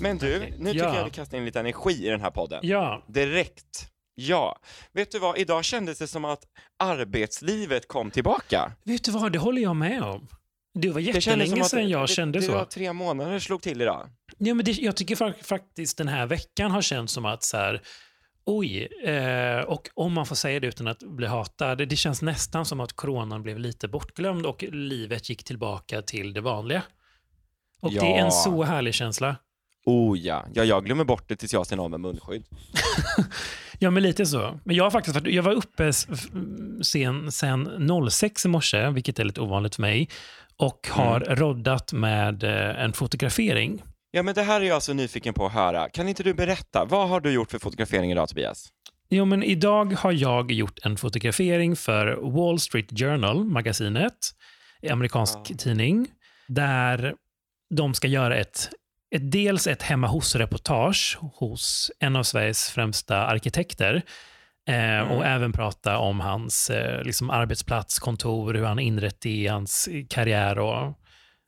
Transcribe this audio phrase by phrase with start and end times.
[0.00, 0.96] Men du, nu tycker Ja.
[0.96, 2.60] jag vi kastar in lite energi i den här podden.
[2.62, 3.88] Ja, Direkt.
[4.14, 4.58] Ja.
[4.92, 6.44] Vet du vad, idag kändes det som att
[6.78, 8.72] arbetslivet kom tillbaka.
[8.84, 10.28] vet du vad, det håller jag med om.
[10.74, 12.52] Det var Det jättelänge sedan jag det, kände det så.
[12.52, 14.08] var tre månader slog till idag.
[14.38, 17.56] Ja, men det, jag tycker fa- faktiskt den här veckan har känts som att så
[17.56, 17.82] här,
[18.46, 22.64] oj, eh, och om man får säga det utan att bli hatad, det känns nästan
[22.66, 26.82] som att coronan blev lite bortglömd och livet gick tillbaka till det vanliga.
[27.82, 28.24] Och det är Ja.
[28.24, 29.36] en så härlig känsla.
[29.88, 30.44] Oh ja.
[30.54, 32.44] ja, jag glömmer bort det tills jag ser någon med munskydd.
[33.80, 34.60] Ja, men lite så.
[34.64, 35.92] Men jag, har faktiskt, varit- jag var uppe
[36.82, 40.08] sen, sen 06 i morse, vilket är lite ovanligt för mig,
[40.56, 43.82] och har roddat med eh, en fotografering.
[44.10, 45.88] Ja, men det här är jag så nyfiken på att höra.
[45.88, 48.68] Kan inte du berätta, vad har du gjort för fotografering idag Tobias?
[49.10, 54.18] Jo, men idag har jag gjort en fotografering för Wall Street Journal, magasinet,
[54.90, 55.56] amerikansk Ja.
[55.58, 56.06] tidning,
[56.48, 57.14] där
[57.74, 58.68] de ska göra ett,
[59.10, 64.02] ett dels ett hemma hos-reportage hos en av Sveriges främsta arkitekter
[64.68, 69.88] eh, och även prata om hans eh, liksom arbetsplats, kontor, hur han inrett i hans
[70.08, 70.98] karriär och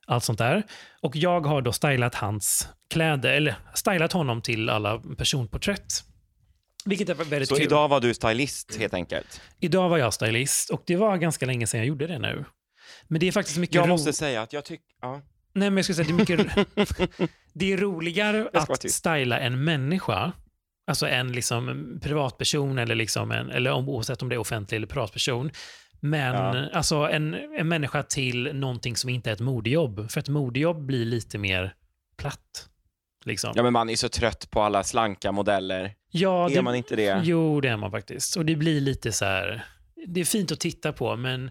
[0.06, 0.62] allt sånt där.
[1.02, 6.05] Och jag har då stylat hans kläder, eller stylat honom till alla personporträtt.
[6.84, 7.64] Vilket är väldigt Så kul.
[7.64, 9.41] idag var du stylist helt enkelt.
[9.61, 12.45] Idag var jag stylist och det var ganska länge sedan jag gjorde det nu.
[13.08, 15.22] Men det är faktiskt mycket Jag måste säga att jag tycker, ja.
[15.52, 17.30] Nej, men jag ska säga, det är mycket...
[17.53, 20.33] det är roligare att styla en människa,
[20.87, 24.87] alltså en liksom privatperson eller, liksom en, eller om, oavsett om det är offentlig eller
[24.87, 25.51] privatperson,
[26.01, 26.69] men Ja.
[26.73, 30.11] alltså en, en människa till någonting som inte är ett modejobb.
[30.11, 31.75] För ett modejobb blir lite mer
[32.17, 32.69] platt.
[33.25, 33.53] Liksom.
[33.57, 35.95] ja, men man är så trött på alla slanka modeller.
[36.11, 37.20] Ja, Är man inte det?
[37.24, 38.36] Jo, det är man faktiskt.
[38.36, 39.64] Och det blir lite så här...
[40.07, 41.51] Det är fint att titta på, men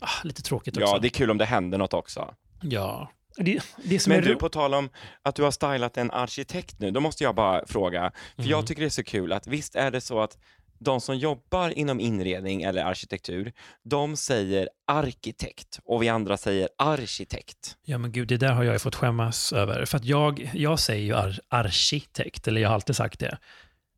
[0.00, 0.86] ah, lite tråkigt också.
[0.94, 2.34] Ja, det är kul om det händer något också.
[2.62, 3.10] Ja.
[3.36, 4.90] Det, det Men du, på tal om
[5.22, 8.50] att du har stylat en arkitekt nu, då måste jag bara fråga, för Mhm.
[8.50, 10.38] jag tycker det är så kul att visst är det så att
[10.78, 13.52] de som jobbar inom inredning eller arkitektur,
[13.84, 17.76] de säger arkitekt och vi andra säger arkitekt.
[17.84, 19.84] Ja, men gud, det där har jag ju fått skämmas över.
[19.84, 23.38] För att jag, jag säger ju ar, arkitekt, eller jag har alltid sagt det.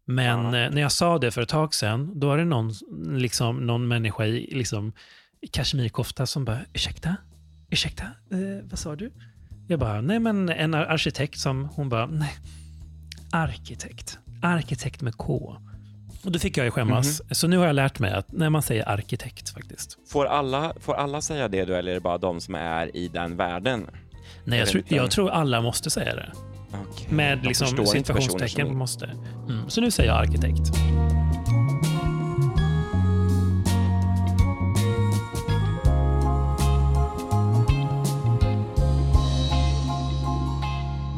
[0.05, 0.65] Men Ja.
[0.65, 2.73] eh, när jag sa det för ett tag sedan, då var det någon,
[3.19, 4.93] liksom, någon människa i liksom,
[5.53, 7.17] kashmirkofta som bara, ursäkta?
[7.71, 8.03] Ursäkta?
[8.33, 8.39] Eh,
[8.71, 9.13] vad sa du?
[9.69, 12.33] Jag bara, nej men en ar- arkitekt som, hon bara, nej,
[13.33, 14.19] arkitekt.
[14.43, 15.57] Arkitekt med K.
[16.25, 17.21] Och då fick jag ju skämmas.
[17.25, 17.35] Mhm.
[17.35, 19.99] Så nu har jag lärt mig att när man säger arkitekt faktiskt.
[20.09, 23.09] Får alla, får alla säga det då eller är det bara de som är i
[23.09, 23.87] den världen?
[24.45, 24.95] Nej, jag, inte.
[24.95, 26.33] jag tror alla måste säga det.
[26.91, 29.07] Okej, Med liksom situationstecken som- måste.
[29.49, 29.69] Mm.
[29.71, 30.73] Så nu säger jag arkitekt.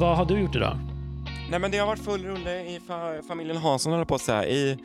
[0.00, 0.78] Vad har du gjort idag?
[1.50, 4.46] Nej men det har varit full rulle i fa familjen Hansson håller på att säga,
[4.46, 4.78] i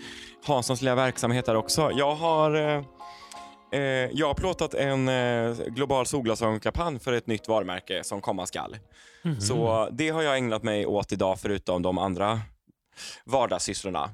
[0.44, 1.92] Hanssons lilla verksamhet där också.
[1.92, 2.84] Jag har eh,
[3.72, 3.82] eh,
[4.14, 8.78] jag har plåtat en eh, global solglasögonkampanj för ett nytt varumärke som komma skall.
[9.22, 9.42] Mhm.
[9.42, 12.42] Så det har jag ägnat mig åt idag förutom de andra
[13.24, 14.10] vardagssysslorna.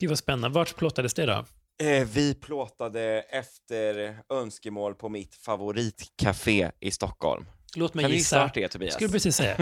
[0.00, 0.58] Gud vad spännande.
[0.58, 1.44] Vart plottades det då?
[1.86, 7.44] Eh, vi plåtade efter önskemål på mitt favoritcafé i Stockholm.
[7.76, 8.94] Låt mig Kan gissa det Tobias?
[8.94, 9.56] Skulle precis säga.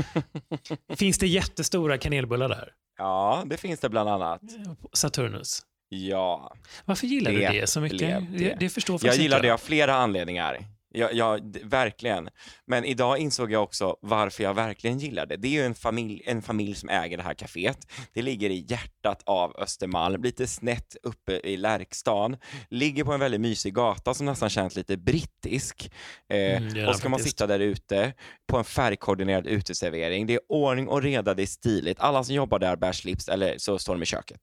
[0.97, 2.73] Finns det jättestora kanelbullar där?
[2.99, 4.41] Ja, det finns det bland annat.
[4.93, 5.63] Saturnus.
[5.89, 6.55] Ja.
[6.85, 8.01] Varför gillar Det du det så mycket?
[8.01, 8.57] Det, det.
[8.61, 10.65] det förstår Jag gillar inte det av flera anledningar.
[10.93, 12.29] Jag, d- verkligen.
[12.67, 15.37] Men idag insåg jag också varför jag verkligen gillar det.
[15.37, 17.79] Det är ju en familj, en familj som äger det här kaféet.
[18.15, 22.37] Det ligger i hjärtat av Östermalm, lite snett uppe i Lärkstan.
[22.71, 25.91] Ligger på en väldigt mysig gata som nästan känns lite brittisk.
[26.29, 27.37] Eh, Mm, gör och ska man faktiskt.
[27.39, 28.13] sitta där ute
[28.49, 30.27] på en färgkoordinerad uteservering.
[30.27, 32.01] Det är ordning och reda, det är stiligt.
[32.01, 34.41] Alla som jobbar där bär slips eller så står de i köket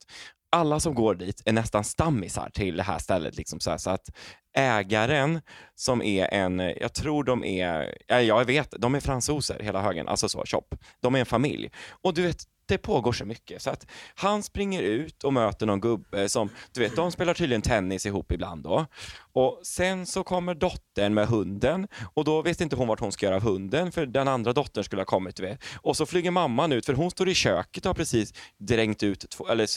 [0.51, 3.37] alla som går dit är nästan stammisar till det här stället.
[3.37, 4.09] Liksom så, här, så att
[4.57, 5.41] ägaren
[5.75, 10.07] som är en, jag tror de är, ja, jag vet, de är fransoser hela högen,
[10.07, 10.63] alltså så, shop.
[11.01, 11.71] De är en familj.
[12.01, 15.81] Och du vet, det pågår så mycket så att han springer ut och möter någon
[15.81, 18.85] gubbe som, du vet, de spelar tydligen tennis ihop ibland då.
[19.33, 23.25] Och sen så kommer dottern med hunden och då vet inte hon vart hon ska
[23.25, 25.63] göra av hunden för den andra dottern skulle ha kommit, du vet.
[25.81, 29.29] Och så flyger mamman ut för hon står i köket och har precis drängt ut,
[29.29, 29.67] två, eller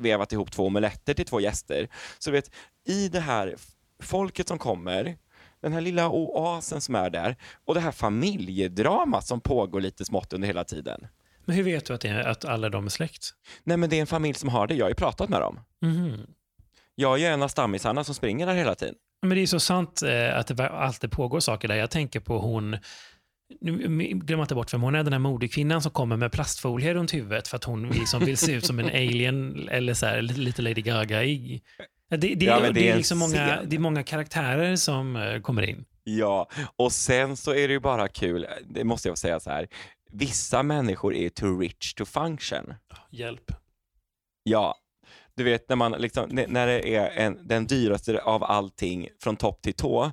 [0.00, 1.88] vevat ihop två omeletter till två gäster.
[2.18, 2.50] Så du vet,
[2.86, 3.56] i det här
[4.02, 5.16] folket som kommer,
[5.62, 10.32] den här lilla oasen som är där och det här familjedramat som pågår lite smått
[10.32, 11.06] under hela tiden.
[11.50, 13.30] Men hur vet du att, är, att alla de är släkt?
[13.64, 15.60] Nej men det är en familj som har det, jag har ju pratat med dem.
[15.82, 16.26] Mhm.
[16.94, 18.94] Jag är ju en av stammisarna som springer där hela tiden.
[19.22, 21.74] Men det är så sant eh, att det alltid pågår saker där.
[21.74, 22.76] Jag tänker på hon,
[23.60, 27.14] nu glöm inte bort vem hon är, den här modekvinnan som kommer med plastfolie runt
[27.14, 30.62] huvudet för att hon liksom vill se ut som en alien eller så här, lite
[30.62, 31.24] Lady Gaga.
[31.24, 31.62] I,
[32.10, 35.62] det, det, Ja, det, det är liksom många, det är många karaktärer som eh, kommer
[35.62, 35.84] in.
[36.04, 39.68] Ja, och sen så är det ju bara kul, det måste jag säga så här,
[40.12, 42.74] vissa människor är too rich to function.
[43.10, 43.52] Hjälp.
[44.42, 44.74] Ja,
[45.34, 49.62] du vet när man liksom, när det är en, den dyraste av allting från topp
[49.62, 50.12] till tå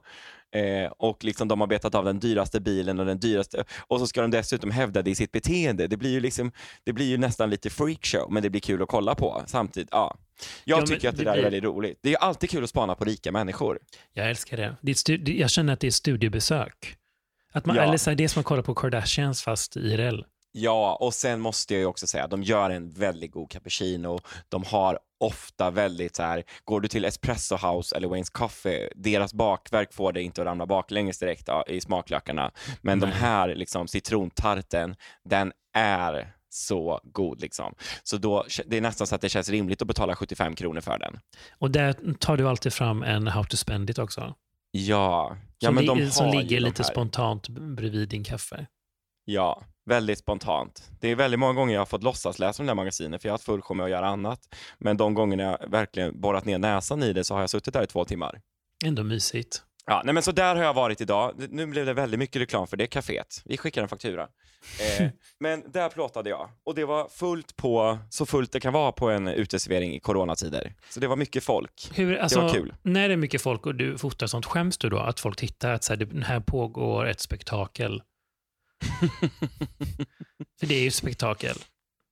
[0.56, 4.08] eh, och liksom de har betat av den dyraste bilen och den dyraste och så
[4.08, 5.88] ska de dessutom hävda det i sitt beteende.
[5.88, 6.52] Det blir ju liksom,
[6.84, 9.90] det blir ju nästan lite freakshow, men det blir kul att kolla på samtidigt.
[9.92, 10.18] Ja.
[10.64, 12.00] Jag Ja, tycker att det, det där är väldigt roligt.
[12.02, 13.80] Det är alltid kul att spana på rika människor.
[14.14, 14.64] Jag älskar det.
[14.64, 16.98] är det jag känner att det är studiebesök.
[17.54, 17.82] Att man, Ja.
[17.82, 20.22] Eller så här, det är som att kolla på Kardashians fast IRL.
[20.52, 24.20] Ja, och sen måste jag ju också säga att de gör en väldigt god cappuccino.
[24.50, 29.34] De har ofta väldigt så här, går du till Espresso House eller Wayne's Coffee, deras
[29.34, 32.52] bakverk får dig inte att ramla baklänges direkt i smaklökarna.
[32.82, 33.16] Men de Nej.
[33.20, 37.76] här, liksom citrontarten, den är så god liksom.
[38.04, 41.00] Så då, det är nästan så att det känns rimligt att betala 75 kronor för
[41.00, 41.20] den.
[41.60, 44.36] Och där tar du alltid fram en How to spend it också.
[44.72, 48.68] Ja, ja Som, men de som ligger lite spontant bredvid din kaffe.
[49.26, 50.92] Ja, väldigt spontant.
[51.00, 53.34] Det är väldigt många gånger jag har fått låtsas läsa de där magasinen för jag
[53.34, 54.40] har haft full med att göra annat.
[54.78, 57.84] Men de gångerna jag verkligen borrat ner näsan i det så har jag suttit där
[57.84, 58.42] i två timmar.
[58.86, 59.64] Ändå mysigt.
[59.90, 61.34] Ja, nej men så där har jag varit idag.
[61.50, 63.42] Nu blev det väldigt mycket reklam för det kaféet.
[63.46, 64.28] Vi skickar en faktura.
[64.80, 65.08] Eh,
[65.40, 69.10] men där plåtade jag och det var fullt på, så fullt det kan vara på
[69.10, 70.74] en uteservering i coronatider.
[70.90, 71.92] Så det var mycket folk.
[71.94, 72.74] Hur, alltså, var kul.
[72.82, 75.74] När det är mycket folk och du fotar sånt, skäms du då att folk tittar
[75.74, 78.02] att så här, det här pågår ett spektakel?
[80.60, 81.58] För det är ju ett spektakel.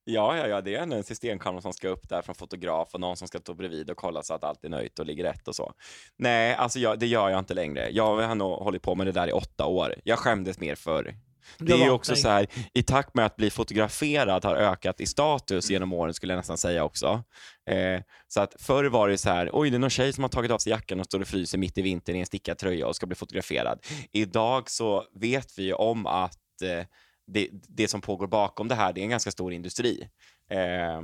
[0.08, 3.16] Ja, ja, ja, det är en systemkamera som ska upp där från fotograf och någon
[3.16, 5.54] som ska stå bredvid och kolla så att allt är nöjt och ligger rätt och
[5.54, 5.72] så.
[6.16, 7.90] Nej, alltså jag, det gör jag inte längre.
[7.90, 9.94] Jag har nog hållit på med det där i åtta år.
[10.04, 11.14] Jag skämdes mer förr.
[11.58, 15.06] Det är ju också så här, i takt med att bli fotograferad har ökat i
[15.06, 17.22] status genom åren skulle jag nästan säga också.
[17.70, 20.28] Eh, så att förr var det så här, oj det är någon tjej som har
[20.28, 22.86] tagit av sig jackan och står och fryser mitt i vintern i en stickad tröja
[22.86, 23.78] och ska bli fotograferad.
[24.12, 26.86] Idag så vet vi ju om att eh,
[27.26, 30.08] det, det som pågår bakom det här, det är en ganska stor industri.
[30.50, 31.02] Eh,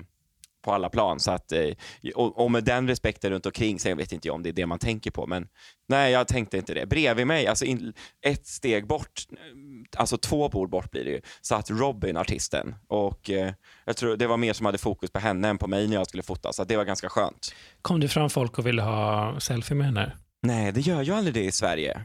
[0.63, 1.21] på alla plan.
[1.21, 1.71] Så att, eh,
[2.15, 4.53] och, och med den respekten runt omkring, så jag vet inte jag om det är
[4.53, 5.49] det man tänker på, men
[5.89, 6.87] nej, jag tänkte inte det.
[6.87, 7.93] Bredvid mig, alltså in,
[8.27, 9.37] ett steg bort, eh,
[9.97, 12.75] alltså två bord bort blir det ju, satt Robin, artisten.
[12.89, 13.53] Och eh,
[13.85, 16.07] jag tror det var mer som hade fokus på henne än på mig när jag
[16.07, 17.55] skulle fota, så det var ganska skönt.
[17.83, 20.13] Kom det fram folk och ville ha selfie med henne?
[20.43, 22.03] Nej, det gör ju aldrig det i Sverige.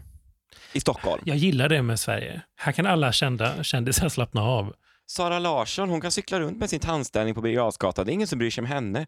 [0.73, 1.21] I Stockholm.
[1.25, 2.41] Jag gillar det med Sverige.
[2.55, 4.73] Här kan alla kända kändisar slappna av.
[5.09, 8.05] Sara Larsson, hon kan cykla runt med sin tandställning på Birger Jarlsgatan.
[8.05, 9.07] Det är ingen som bryr sig om henne.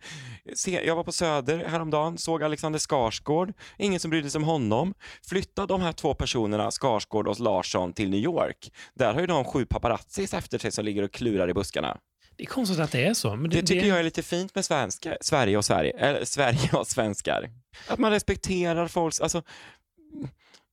[0.54, 3.54] Se, jag var på Söder häromdagen, såg Alexander Skarsgård.
[3.78, 4.94] Ingen som brydde sig om honom.
[5.30, 8.72] Flytta de här två personerna, Skarsgård och Larsson, till New York.
[8.94, 11.98] Där har ju de sju paparazzis efter sig som ligger och klurar i buskarna.
[12.38, 13.36] Det är konstigt att det är så.
[13.36, 16.70] Men det, Det tycker jag är lite fint med svenska, Sverige och Sverige, eller Sverige
[16.74, 17.50] och svenskar.
[17.88, 19.44] Att man respekterar folks, alltså,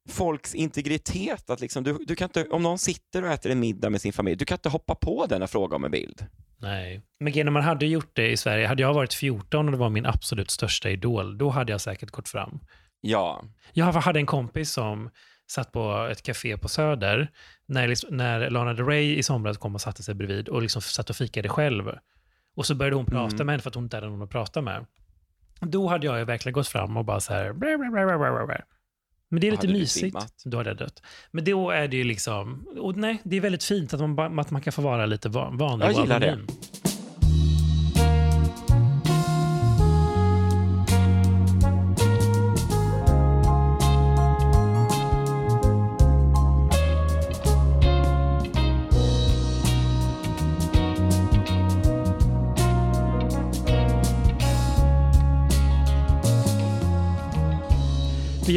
[0.08, 1.50] folks integritet.
[1.50, 4.12] Att liksom, du, du kan inte, om någon sitter och äter en middag med sin
[4.12, 6.26] familj, du kan inte hoppa på den och fråga om en bild.
[6.58, 7.02] Nej.
[7.20, 9.90] Men om man hade gjort det i Sverige, hade jag varit 14 och det var
[9.90, 12.60] min absolut största idol, då hade jag säkert gått fram.
[13.00, 15.10] Ja, Jag hade en kompis som
[15.50, 17.30] satt på ett café på Söder
[17.66, 20.82] när, liksom, när Lana Del Rey i somras kom och satte sig bredvid och liksom
[20.82, 21.92] satt och fikade själv.
[22.56, 23.46] Och så började hon prata Mm.
[23.46, 24.86] med henne för att hon inte hade någon att prata med.
[25.60, 27.52] Då hade jag ju verkligen gått fram och bara så här...
[27.52, 28.56] Bra, bra, bra.
[29.30, 30.00] Men det är lite du mysigt.
[30.00, 30.32] svimmat.
[30.44, 31.02] Då hade jag dött.
[31.30, 32.66] Men då är det ju liksom...
[32.80, 35.56] Och nej, det är väldigt fint att man, att man kan få vara lite van-
[35.56, 36.38] vanlig Jag och gillar det.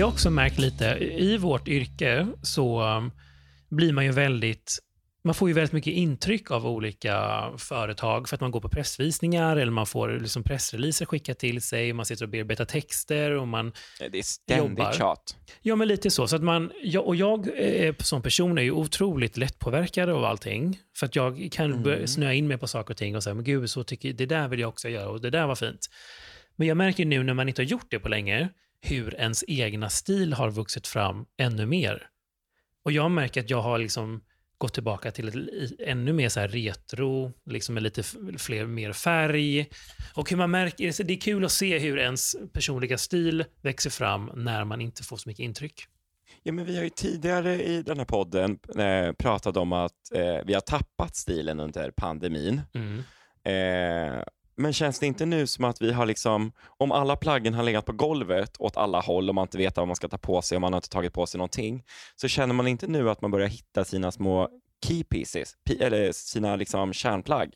[0.01, 3.11] Har också märkt lite, i vårt yrke så um,
[3.69, 4.79] blir man ju väldigt
[5.23, 9.57] man får ju väldigt mycket intryck av olika företag för att man går på pressvisningar
[9.57, 13.73] eller man får liksom pressreleaser skickat till sig, man sitter och bearbetar texter och man
[14.11, 14.93] det är ständigt Jobbar.
[14.93, 15.35] tjat.
[15.61, 16.27] Ja, men lite så.
[16.27, 20.79] så att man, jag, och jag eh, som person är ju otroligt lättpåverkad av allting.
[20.97, 22.07] För att jag kan Mm.
[22.07, 24.47] snöa in mig på saker och ting och säga, men gud, så tycker, det där
[24.47, 25.89] vill jag också göra och det där var fint.
[26.55, 28.49] Men jag märker nu när man inte har gjort det på länge,
[28.81, 32.07] hur ens egna stil har vuxit fram ännu mer.
[32.83, 34.21] Och jag märker att jag har liksom
[34.57, 38.03] gått tillbaka till ett, ännu mer så här retro, liksom med lite
[38.37, 39.69] fler, mer färg.
[40.13, 44.31] Och hur man märker, det är kul att se hur ens personliga stil växer fram
[44.35, 45.87] när man inte får så mycket intryck.
[46.43, 50.37] Ja, men vi har ju tidigare i den här podden eh, pratat om att eh,
[50.45, 52.61] vi har tappat stilen under pandemin.
[52.73, 53.03] Mm.
[53.43, 54.23] Eh,
[54.59, 57.85] men känns det inte nu som att vi har liksom, om alla plaggen har legat
[57.85, 60.55] på golvet åt alla håll och man inte vet vad man ska ta på sig
[60.55, 61.83] och man har inte tagit på sig någonting,
[62.15, 64.49] så känner man inte nu att man börjar hitta sina små
[64.85, 67.53] key pieces, pi- eller sina liksom kärnplagg?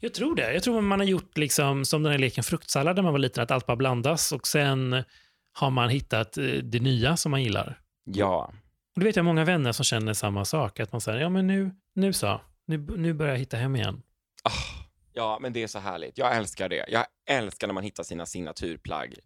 [0.00, 0.52] Jag tror det.
[0.54, 3.42] Jag tror man har gjort liksom, som den här leken fruktsallad när man var liten,
[3.42, 5.04] att allt bara blandas och sen
[5.52, 7.80] har man hittat eh, det nya som man gillar.
[8.04, 8.52] Ja,
[8.94, 11.46] Och det vet jag många vänner som känner samma sak, att man säger, ja men
[11.46, 14.02] nu, nu så, nu, nu börjar jag hitta hem igen.
[14.42, 14.84] Ah,
[15.18, 16.18] ja, men det är så härligt.
[16.18, 16.84] Jag älskar det.
[16.88, 19.18] Jag älskar när man hittar sina signaturplagg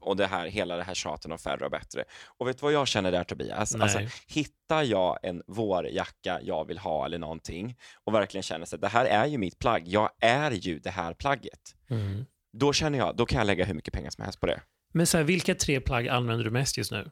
[0.00, 2.04] och det här, hela det här tjaten om färre och bättre.
[2.38, 3.74] Och vet du vad jag känner där Tobias?
[3.74, 3.82] Nej.
[3.82, 8.88] Alltså, hittar jag en vårjacka jag vill ha eller någonting och verkligen känner sig det
[8.88, 9.88] här är ju mitt plagg.
[9.88, 11.74] Jag är ju det här plagget.
[11.90, 12.24] Mm.
[12.52, 14.60] Då känner jag, då kan jag lägga hur mycket pengar som helst på det.
[14.92, 17.10] Men så här, vilka tre plagg använder du mest just nu?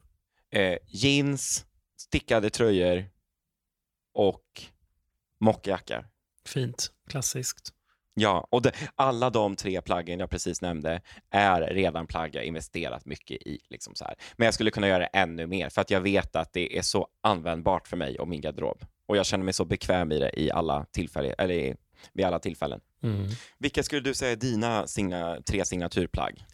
[0.53, 1.67] Eh, jeans,
[1.97, 3.05] stickade tröjor
[4.15, 4.45] och
[5.41, 6.07] mockjackor.
[6.47, 7.73] Fint, klassiskt.
[8.19, 13.07] Ja, och det, alla de tre plaggen jag precis nämnde är redan plagg jag investerat
[13.07, 13.61] mycket i.
[13.71, 14.15] Liksom så här.
[14.37, 17.09] Men jag skulle kunna göra ännu mer för att jag vet att det är så
[17.23, 18.85] användbart för mig och min garderob.
[19.07, 21.75] Och jag känner mig så bekväm i det i alla tillfällen, eller i,
[22.13, 22.81] vid alla tillfällen.
[23.03, 23.29] Mm.
[23.59, 26.45] Vilka skulle du säga är dina signa, tre signaturplagg?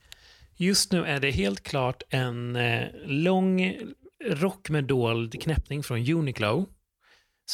[0.57, 3.77] Just nu är det helt klart en eh, lång
[4.25, 6.67] rock med dold knäppning från Uniqlo.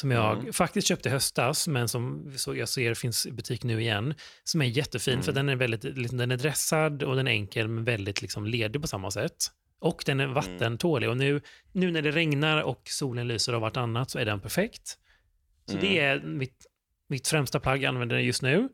[0.00, 0.52] Som jag Mm.
[0.52, 4.14] faktiskt köpte i höstas, men som så jag ser finns i butik nu igen.
[4.44, 5.24] Som är jättefin, Mm.
[5.24, 8.46] för den är, väldigt, liksom, den är dressad och den är enkel, men väldigt liksom,
[8.46, 9.36] ledig på samma sätt.
[9.80, 10.34] Och den är Mm.
[10.34, 11.08] vattentålig.
[11.10, 11.40] Och nu,
[11.72, 14.98] nu när det regnar och solen lyser av vartannat så är den perfekt.
[15.66, 15.84] Så Mm.
[15.84, 16.66] det är mitt,
[17.08, 18.68] mitt främsta plagg, jag använder just nu.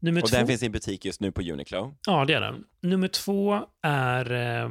[0.00, 1.94] Nummer Och två, den finns i butik just nu på Uniqlo.
[2.06, 2.64] Ja, det är den.
[2.82, 4.70] Nummer två är eh,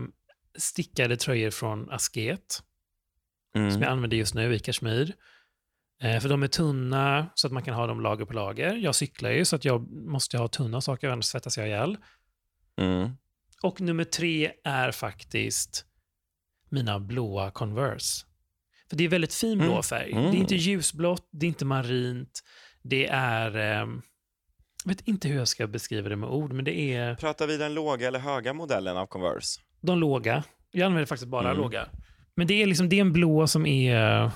[0.57, 2.63] stickade tröjor från Asket,
[3.55, 3.71] Mm.
[3.71, 5.13] som jag använder just nu i Kashmir.
[6.01, 8.73] Eh, för de är tunna så att man kan ha dem lager på lager.
[8.75, 11.97] Jag cyklar ju så att jag måste ha tunna saker, annars svettas jag ihjäl.
[12.81, 13.09] Mm.
[13.63, 15.85] Och nummer tre är faktiskt
[16.69, 18.25] mina blåa Converse.
[18.89, 19.83] För det är väldigt fin blå Mm.
[19.83, 20.11] färg.
[20.11, 20.31] Mm.
[20.31, 22.41] Det är inte ljusblått, det är inte marint.
[22.83, 23.55] Det är...
[23.57, 23.87] Eh,
[24.85, 27.57] jag vet inte hur jag ska beskriva det med ord, men det är Pratar vi
[27.57, 29.61] den låga eller höga modellen av Converse?
[29.81, 30.43] de låga.
[30.71, 31.57] Jag använder faktiskt bara Mm.
[31.61, 31.87] låga.
[32.35, 34.31] Men det är, liksom, det är en blå som är...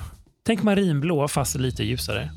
[0.46, 2.30] Tänk marinblå fast lite ljusare.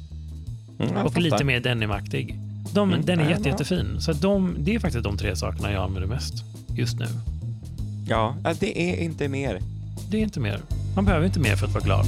[0.81, 2.39] Mm, och lite mer denimaktig.
[2.75, 4.01] De, Mm, den är nej, jätte, jättefin.
[4.01, 6.35] Så de, det är faktiskt de tre sakerna jag använder mest
[6.77, 7.07] just nu.
[8.09, 9.59] Ja, det är inte mer.
[10.11, 10.61] Det är inte mer.
[10.95, 12.07] Man behöver inte mer för att vara glad.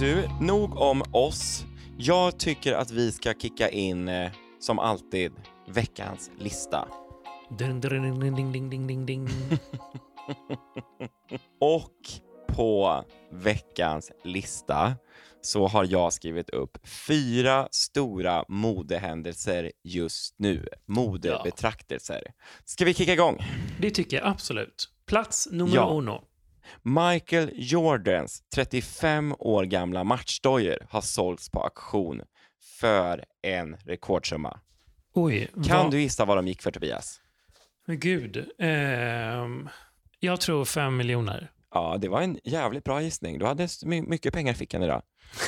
[0.00, 1.64] Du, nog om oss.
[1.98, 4.30] Jag tycker att vi ska kicka in, eh,
[4.60, 5.32] som alltid,
[5.68, 6.88] veckans lista.
[7.58, 9.28] Dun, dun, ding, ding, ding, ding, ding, ding.
[11.60, 11.92] Och
[12.56, 14.94] på veckans lista
[15.40, 20.68] så har jag skrivit upp fyra stora modehändelser just nu.
[20.86, 22.22] Modebetraktelser.
[22.64, 23.38] Ska vi kicka igång?
[23.80, 24.88] Det tycker jag absolut.
[25.06, 25.90] Plats nummer Ja.
[25.90, 26.24] uno.
[26.82, 32.22] Michael Jordans 35 år gamla matchdojor har sålts på auktion
[32.80, 34.60] för en rekordsumma.
[35.14, 35.50] Oj.
[35.66, 37.20] Kan vad- du gissa vad de gick för Tobias?
[37.86, 38.48] Men gud.
[38.58, 39.68] Ehm,
[40.20, 41.50] jag tror fem miljoner.
[41.74, 43.38] Ja, det var en jävligt bra gissning.
[43.38, 43.68] Du hade
[44.06, 45.02] mycket pengar i fickan idag.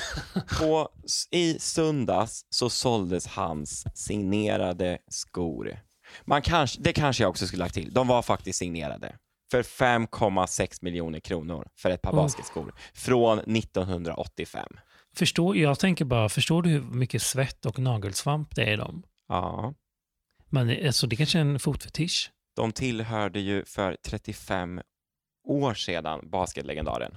[0.61, 0.89] På,
[1.31, 5.79] I söndags så såldes hans signerade skor.
[6.25, 7.93] Man kanske, det kanske jag också skulle lagt till.
[7.95, 9.17] De var faktiskt signerade.
[9.53, 12.17] För 5,6 miljoner kronor för ett par Oh.
[12.17, 12.75] basketskor.
[12.95, 14.69] Från 1985.
[15.15, 19.03] Förstår, jag tänker bara, förstår du hur mycket svett och nagelsvamp det är i dem?
[19.29, 19.75] Ja,
[20.51, 22.31] Men alltså, det kanske är en fotfetisch.
[22.57, 24.81] de tillhörde ju för 35
[25.49, 27.17] år sedan basketlegendaren.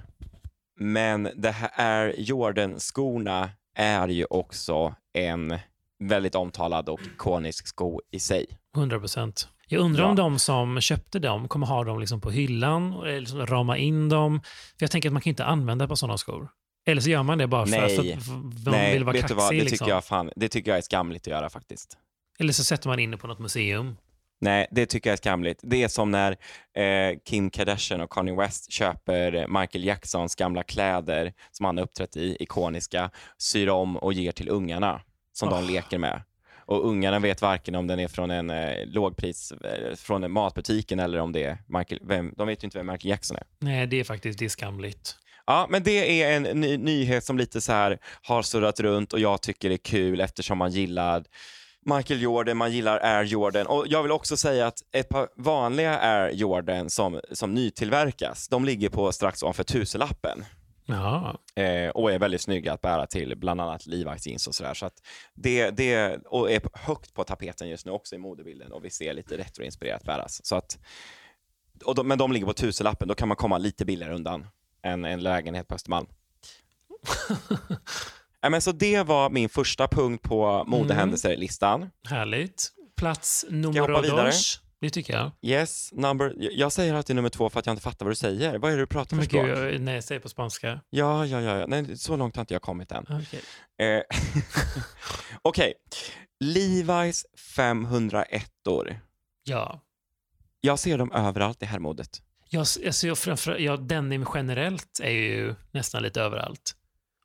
[0.80, 5.58] Men det här är Jordan-skorna är ju också en
[6.04, 8.46] väldigt omtalad och ikonisk sko i sig.
[8.76, 9.48] 100 procent.
[9.68, 10.08] Jag undrar Ja.
[10.10, 14.08] om de som köpte dem kommer ha dem liksom på hyllan eller liksom rama in
[14.08, 14.40] dem.
[14.42, 16.48] För Jag tänker att man kan inte använda på sådana skor.
[16.86, 17.96] Eller så gör man det bara för, Nej.
[17.96, 19.36] för att f- man Nej, vill vara kaxig.
[19.36, 19.44] vad?
[19.52, 19.88] Det tycker, liksom.
[19.88, 21.98] jag fan, det tycker jag är skamligt att göra faktiskt.
[22.38, 23.96] Eller så sätter man in det på något museum.
[24.40, 25.60] Nej, det tycker jag är skamligt.
[25.62, 26.32] Det är som när
[26.76, 32.16] eh, Kim Kardashian och Kanye West köper Michael Jacksons gamla kläder som han har uppträtt
[32.16, 35.00] i, ikoniska, syr om och ger till ungarna
[35.32, 35.54] som Oh.
[35.60, 36.22] de leker med.
[36.66, 41.00] Och ungarna vet varken om den är från en eh, lågpris, eh, från en matbutiken
[41.00, 43.44] eller om det är Michael, vem, de vet ju inte vem Michael Jackson är.
[43.58, 45.16] Nej, det är faktiskt det är skamligt.
[45.46, 49.20] Ja, men det är en ny, nyhet som lite så här har surrat runt och
[49.20, 51.24] jag tycker det är kul eftersom man gillar
[51.94, 55.98] Michael Jordan, man gillar Air Jordan och jag vill också säga att ett par vanliga
[55.98, 60.44] Air Jordan som, som nytillverkas, de ligger på strax ovanför tusenlappen.
[60.86, 61.38] Ja.
[61.54, 64.74] Eh, och är väldigt snygga att bära till bland annat Levi's jeans och sådär.
[64.74, 65.02] Så att
[65.34, 69.12] det, det och är högt på tapeten just nu också i modebilden och vi ser
[69.12, 70.46] lite retroinspirerat bäras.
[70.46, 70.78] Så att,
[71.84, 74.46] och de, men de ligger på tusenlappen, då kan man komma lite billigare undan
[74.82, 76.06] än en lägenhet på Östermalm.
[78.40, 81.90] ja, men så det var min första punkt på modehändelser-listan.
[82.08, 82.72] Härligt.
[82.96, 84.26] Plats nummer vidare?
[84.26, 84.60] dos.
[84.80, 85.30] Det tycker jag.
[85.42, 88.58] Yes, number, jag säger alltid nummer två för att jag inte fattar vad du säger.
[88.58, 89.46] Vad är det du pratar för Men språk?
[89.46, 90.80] gud, jag, nej, säg på spanska.
[90.90, 91.66] Ja, ja, ja, ja.
[91.66, 93.06] Nej, så långt har inte jag kommit än.
[93.08, 93.40] Okej.
[93.96, 94.02] Eh,
[95.42, 95.74] Okej,
[96.44, 97.24] Levi's
[97.56, 99.00] 501 år.
[99.44, 99.82] Ja.
[100.60, 102.22] Jag ser dem överallt i herrmodet.
[102.48, 102.66] Jag,
[103.02, 106.76] jag, framför, ja, denim generellt är ju nästan lite överallt.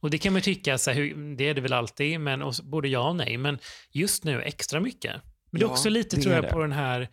[0.02, 2.88] Och det kan man tycka, så här, det är det väl alltid, men, och, både
[2.88, 3.60] ja och nej, men
[3.92, 5.12] just nu extra mycket.
[5.52, 7.10] Men det är Ja, också lite, tror jag, på den här,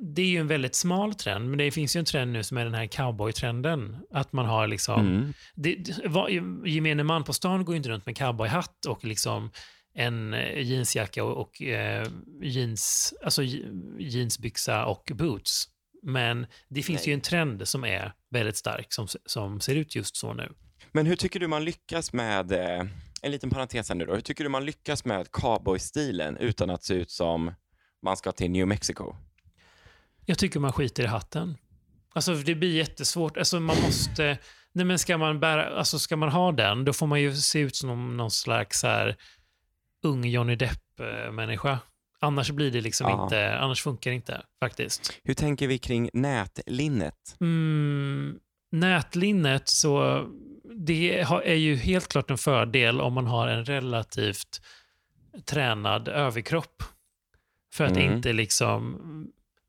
[0.00, 2.56] det är ju en väldigt smal trend, men det finns ju en trend nu som
[2.58, 3.96] är den här cowboy-trenden.
[4.12, 5.32] Att man har liksom, Mm.
[5.54, 6.30] det, vad-
[6.66, 9.50] gemene man på stan går ju inte runt med cowboyhatt och liksom
[9.94, 12.06] en eh, jeansjacka och, och eh,
[12.42, 15.68] jeans, alltså je- jeansbyxa och boots.
[16.02, 17.08] Men det finns Nej.
[17.08, 20.52] ju en trend som är väldigt stark som, som ser ut just så nu.
[20.92, 22.84] Men hur tycker du man lyckas med, eh,
[23.22, 26.84] en liten parentes här nu då, hur tycker du man lyckas med cowboystilen utan att
[26.84, 27.54] se ut som
[28.02, 29.14] man ska till New Mexico?
[30.28, 31.56] Jag tycker man skiter i hatten.
[32.14, 33.36] Alltså det blir jättesvårt.
[33.36, 34.38] Alltså man måste...
[34.72, 37.58] Nej men ska man, bära, alltså ska man ha den, då får man ju se
[37.60, 39.16] ut som någon slags här,
[40.02, 41.78] ung Johnny Depp-människa.
[42.20, 43.24] Annars blir det liksom Ja.
[43.24, 45.20] inte, annars funkar det inte faktiskt.
[45.24, 47.36] Hur tänker vi kring nätlinnet?
[47.40, 48.38] Mm,
[48.72, 50.24] nätlinnet så
[50.86, 54.60] det är ju helt klart en fördel om man har en relativt
[55.44, 56.82] tränad överkropp.
[57.74, 58.12] För att Mm.
[58.16, 58.98] inte liksom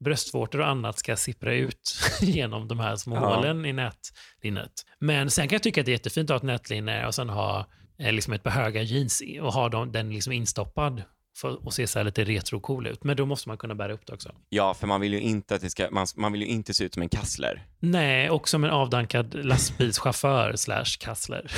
[0.04, 3.36] bröstvårtor och annat ska sippra ut genom de här små Ja.
[3.36, 4.72] hålen i nätlinnet.
[5.00, 7.30] Men sen kan jag tycka att det är jättefint att ha ett nätlinne och sen
[7.30, 7.66] ha
[8.00, 11.04] eh, liksom ett par höga jeans i- och ha dem, den liksom instoppad
[11.38, 13.04] för att se så här lite retro-cool ut.
[13.04, 14.36] Men då måste man kunna bära upp det också.
[14.50, 16.84] Ja, för man vill ju inte att det ska, man, man vill ju inte se
[16.84, 17.66] ut som en kassler.
[17.80, 21.52] Nej, och som en avdankad lastbilschaufför slash kassler.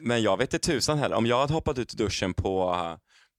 [0.00, 2.74] Men jag vet inte tusan heller, om jag hade hoppat ut ur duschen på,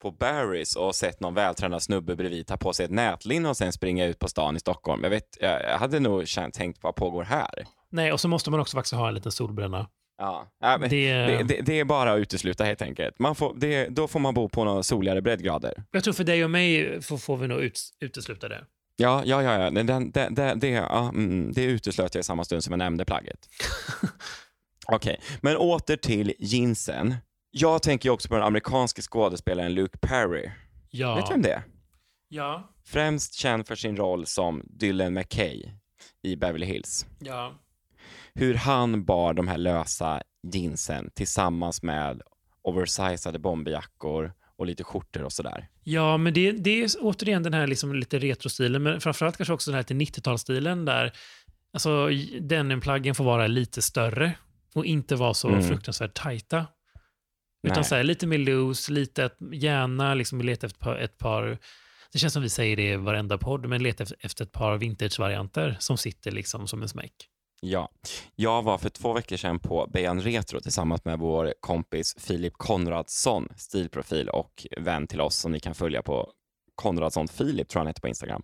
[0.01, 3.73] på Barry's och sett någon vältränad snubbe bredvid ta på sig ett nätlinne och sen
[3.73, 5.03] springa ut på stan i Stockholm.
[5.03, 7.65] Jag, vet, jag hade nog känt, tänkt vad pågår här?
[7.89, 9.87] Nej, och så måste man också faktiskt ha en liten solbränna.
[10.17, 13.19] Ja, men, Det, det, det, det är bara att utesluta helt enkelt.
[13.19, 15.83] Man får, då får man bo på några soligare breddgrader.
[15.91, 18.65] Jag tror för dig och mig får, får vi nog ut, utesluta det.
[18.95, 19.69] Ja, ja, ja, ja.
[19.69, 22.77] Den, den, det, det, det, ja mm, det uteslöt jag i samma stund som jag
[22.77, 23.49] nämnde plagget.
[24.87, 27.15] Okej, men åter till jeansen.
[27.51, 30.49] Jag tänker ju också på den amerikanske skådespelaren Luke Perry.
[30.89, 31.15] Ja.
[31.15, 31.63] Vet du vem det är?
[32.29, 32.69] Ja.
[32.85, 35.63] Främst känd för sin roll som Dylan McKay
[36.23, 37.05] i Beverly Hills.
[37.19, 37.53] Ja.
[38.33, 40.21] Hur han bar de här lösa
[40.53, 42.21] jeansen tillsammans med
[42.61, 45.67] oversizade bomberjackor och lite skjortor och sådär.
[45.83, 49.71] Ja, men det, det är återigen den här liksom lite retrostilen, men framförallt kanske också
[49.71, 51.13] den här till 90-talsstilen där
[51.73, 52.09] alltså,
[52.41, 54.33] denimplaggen får vara lite större
[54.73, 55.63] och inte vara så Mm.
[55.63, 56.65] fruktansvärt tajta.
[57.63, 61.17] Utan så här, lite mer loose, lite, att- gärna liksom leta efter ett par, ett
[61.17, 61.57] par,
[62.13, 65.77] det känns som vi säger det i varenda podd, men leta efter- ett par vintage-varianter
[65.79, 67.13] som sitter liksom som en smäck.
[67.63, 67.89] Ja,
[68.35, 73.47] jag var för två veckor sedan på Bejan Retro tillsammans med vår kompis Filip Konradsson,
[73.57, 76.31] stilprofil och vän till oss som ni kan följa på
[76.75, 78.41] Konradsson Filip tror han heter på Instagram.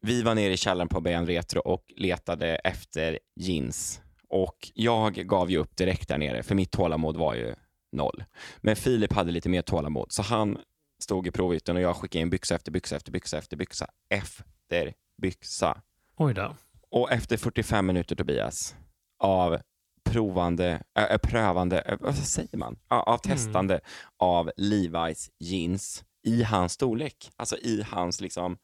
[0.00, 4.00] Vi var nere i källaren på BN Retro och letade efter jeans.
[4.28, 7.54] Och jag gav ju upp direkt där nere, för mitt tålamod var ju
[7.92, 8.24] noll.
[8.58, 10.58] Men Filip hade lite mer tålamod, så han
[11.02, 14.94] stod i provytan och jag skickade in byxa efter byxa efter byxa efter byxa efter
[15.22, 15.82] byxa.
[16.16, 16.56] Oj då.
[16.90, 18.74] Och efter 45 minuter Tobias,
[19.18, 19.58] av
[20.04, 22.78] provande, äh, prövande, äh, vad säger man?
[22.88, 23.36] Av Mm.
[23.36, 23.80] testande
[24.16, 27.30] av Levi's jeans i hans storlek.
[27.36, 28.58] Alltså i hans liksom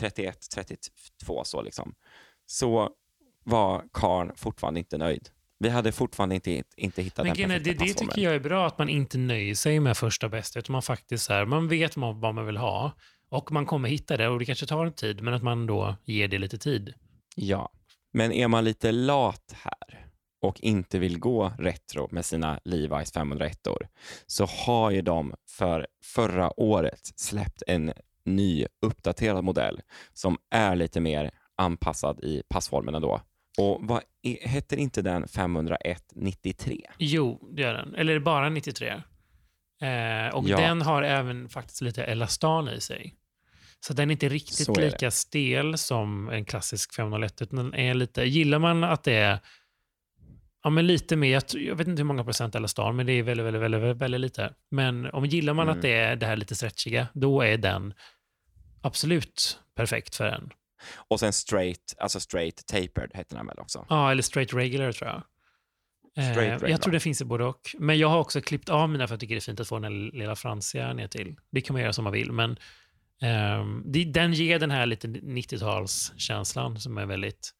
[0.00, 1.94] 31, 32 så liksom.
[2.46, 2.90] Så
[3.44, 5.28] var karn fortfarande inte nöjd.
[5.62, 8.66] Vi hade fortfarande inte, inte hittat Men den perfekta det, det tycker jag är bra,
[8.66, 11.96] att man inte nöjer sig med första bästa, utan man faktiskt så här, man vet
[11.96, 12.92] vad vad man vill ha
[13.28, 15.96] och man kommer hitta det och det kanske tar en tid, men att man då
[16.04, 16.94] ger det lite tid.
[17.36, 17.72] Ja,
[18.12, 20.10] men är man lite lat här,
[20.42, 23.88] och inte vill gå retro med sina Levi's 501 år
[24.26, 27.92] så har ju de för förra året släppt en
[28.24, 29.80] ny uppdaterad modell
[30.12, 33.20] som är lite mer anpassad i passformen ändå.
[33.58, 36.80] Och vad är, heter inte den 501 93?
[36.98, 37.94] Jo, det gör den.
[37.94, 38.88] Eller bara 93.
[38.88, 40.56] Eh, och Ja.
[40.56, 43.14] den har även faktiskt lite elastan i sig.
[43.80, 44.80] Så den är inte riktigt är det.
[44.86, 49.38] lika stel som en klassisk 501, utan den är lite, gillar man att det är
[50.62, 53.22] ja, men lite mer, jag, jag vet inte hur många procent elastan, men det är
[53.22, 54.54] väldigt, väldigt, väldigt, väldigt, väldigt lite.
[54.70, 55.76] Men om gillar man Mm.
[55.76, 57.94] att det är det här lite stretchiga, då är den
[58.82, 60.50] absolut perfekt för en.
[61.08, 63.86] Och sen straight, alltså straight tapered heter den väl också?
[63.88, 65.22] Ja, eller straight regular tror jag.
[66.16, 66.68] Eh, Straight regular.
[66.68, 67.60] jag tror det finns i både och.
[67.78, 69.78] Men jag har också klippt av mina för jag tycker det är fint att få
[69.78, 71.36] den lilla fransiga ner till.
[71.50, 72.58] Det kan man göra som man vill, men
[73.84, 77.50] det, den ger den här lite 90-talskänslan som är väldigt,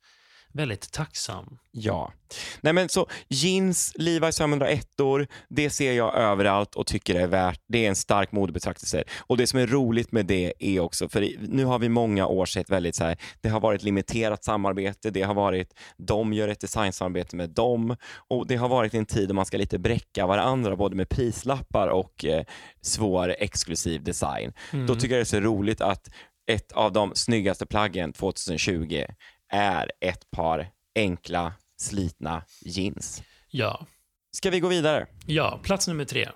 [0.52, 1.58] väldigt tacksam.
[1.72, 2.12] Ja.
[2.60, 7.26] Nej men så jeans, Levi's 501 år det ser jag överallt och tycker det är
[7.26, 7.60] värt.
[7.68, 9.04] Det är en stark modebetraktelse.
[9.18, 12.46] Och det som är roligt med det är också, för nu har vi många år
[12.46, 16.60] sett väldigt så här, det har varit limiterat samarbete, det har varit, de gör ett
[16.60, 17.96] designsamarbete med dem
[18.28, 21.88] och det har varit en tid då man ska lite bräcka varandra både med prislappar
[21.88, 22.44] och eh,
[22.80, 24.52] svår exklusiv design.
[24.72, 24.86] Mm.
[24.86, 26.08] Då tycker jag det är så roligt att
[26.46, 29.04] ett av de snyggaste plaggen 2020
[29.50, 33.22] är ett par enkla, slitna jeans.
[33.50, 33.86] Ja.
[34.30, 35.06] Ska vi gå vidare?
[35.26, 36.28] ja, plats nummer tre.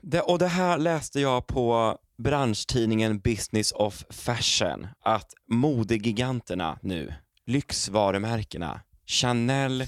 [0.00, 7.14] Det, och det här läste jag på branschtidningen Business of Fashion, att modegiganterna nu,
[7.46, 9.84] lyxvarumärkena, Chanel,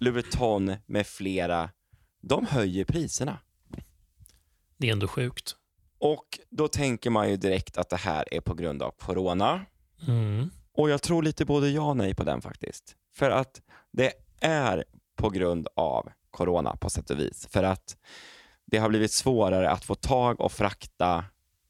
[0.00, 1.70] Louis Vuitton med flera,
[2.22, 3.38] de höjer priserna.
[4.76, 5.56] Det är ändå sjukt.
[5.98, 9.66] Och då tänker man ju direkt att det här är på grund av corona.
[10.08, 10.50] Mm.
[10.74, 12.96] Och jag tror lite både ja och nej på den faktiskt.
[13.14, 14.84] För att det är
[15.16, 17.48] på grund av corona på sätt och vis.
[17.50, 17.96] För att
[18.66, 21.24] det har blivit svårare att få tag och frakta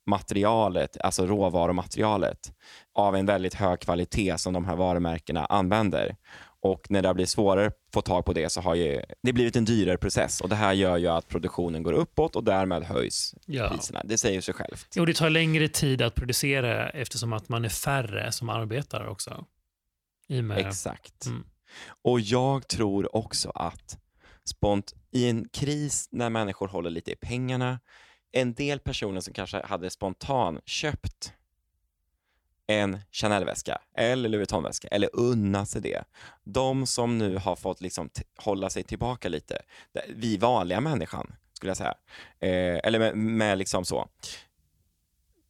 [0.07, 2.53] materialet, alltså råvarumaterialet,
[2.93, 6.17] av en väldigt hög kvalitet som de här varumärkena använder.
[6.65, 9.33] Och när det har blivit svårare att få tag på det så har ju det
[9.33, 12.83] blivit en dyrare process och det här gör ju att produktionen går uppåt och därmed
[12.83, 13.69] höjs Ja.
[13.69, 14.03] priserna.
[14.05, 14.87] Det säger sig självt.
[14.97, 19.45] Jo, det tar längre tid att producera eftersom att man är färre som arbetar också.
[20.29, 21.27] I och med, Exakt.
[21.27, 21.45] Mm.
[22.03, 23.99] Och jag tror också att
[24.45, 27.81] spont i en kris när människor håller lite i pengarna,
[28.33, 31.33] en del personer som kanske hade spontan köpt
[32.67, 36.05] en Chanel-väska eller Louis Vuitton-väska eller unna sig det.
[36.45, 39.63] De som nu har fått liksom hålla sig tillbaka lite,
[40.09, 41.95] vi vanliga människan skulle jag säga,
[42.41, 44.09] eh, eller med, med liksom så.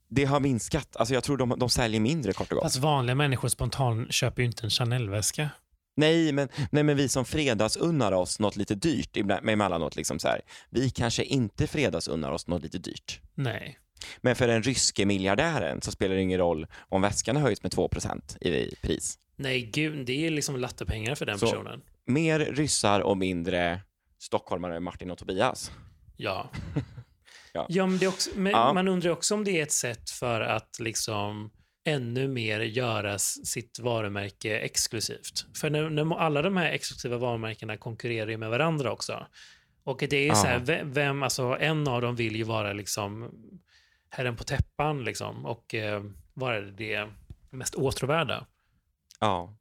[0.08, 2.64] Det har minskat, alltså jag tror de, de säljer mindre kort och gott.
[2.64, 5.50] Fast vanliga människor spontant köper ju inte en Chanel-väska.
[5.96, 10.40] Nej men, nej, men vi som fredagsunnar oss något lite dyrt emellanåt, liksom så här,
[10.70, 13.20] vi kanske inte fredagsunnar oss något lite dyrt.
[13.34, 13.78] Nej.
[14.20, 17.72] Men för den ryske miljardären så spelar det ingen roll om väskan har höjts med
[17.72, 19.18] 2% i pris.
[19.36, 21.80] Nej, gud, det är liksom lattepengar för den Så- personen.
[22.06, 23.80] Mer ryssar och mindre
[24.18, 25.70] stockholmare Martin och Tobias.
[26.16, 26.50] Ja.
[27.56, 27.66] Ja.
[27.68, 27.86] ja.
[27.86, 28.72] men också, men Ja.
[28.72, 31.50] Man undrar också om det är ett sätt för att liksom
[31.86, 35.46] ännu mer göra sitt varumärke exklusivt.
[35.60, 39.26] För när, när alla de här exklusiva varumärkena konkurrerar ju med varandra också.
[39.84, 43.30] Och det är så här, vem, alltså en av dem vill ju vara liksom
[44.14, 46.02] herren på täppan liksom och eh,
[46.34, 47.08] vara det
[47.50, 48.46] mest åtråvärda.
[49.20, 49.54] Ja.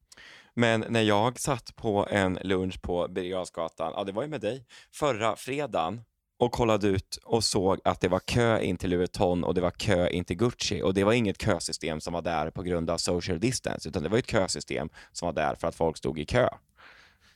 [0.54, 4.66] Men när jag satt på en lunch på Birger ja det var ju med dig,
[4.92, 6.02] förra fredagen
[6.38, 9.62] och kollade ut och såg att det var kö in till Louis Vuitton och det
[9.62, 12.90] var kö in till Gucci och det var inget kösystem som var där på grund
[12.90, 16.20] av social distance utan det var ett kösystem som var där för att folk stod
[16.20, 16.50] i kö.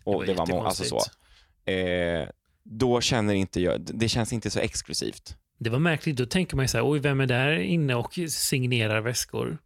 [0.03, 1.01] Och det var, må- alltså så.
[1.71, 2.29] Eh,
[2.63, 5.37] då känner inte jag, det känns inte så exklusivt.
[5.59, 8.13] Det var märkligt, då tänker man ju så här, oj, vem är där inne och
[8.29, 9.57] signerar väskor?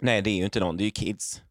[0.00, 1.42] Nej, det är ju inte någon, det är ju kids.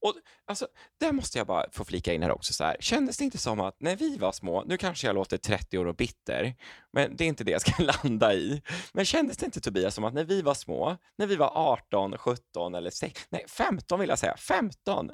[0.00, 0.14] Och
[0.46, 0.66] alltså,
[1.00, 2.52] där måste jag bara få flika in här också.
[2.52, 2.76] Så här.
[2.80, 5.86] Kändes det inte som att när vi var små, nu kanske jag låter 30 år
[5.86, 6.54] och bitter,
[6.92, 8.62] men det är inte det jag ska landa i.
[8.92, 12.18] Men kändes det inte Tobias som att när vi var små, när vi var 18,
[12.18, 15.10] 17 eller 6, nej 15 vill jag säga, 15,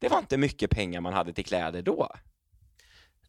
[0.00, 2.16] det var inte mycket pengar man hade till kläder då.